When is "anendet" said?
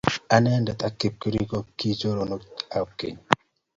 0.35-0.79